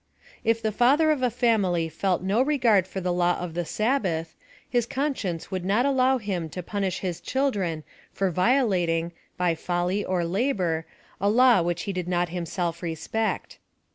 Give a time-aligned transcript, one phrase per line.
[0.43, 4.33] If the father of a family felt no regard for the law of the Sabbath,
[4.67, 6.33] his conscience would not allow PLAN OP SALVATION.
[6.33, 10.87] 103 him to punish his children for violating, by folly or labor,
[11.21, 13.59] a law which he did not himself respect.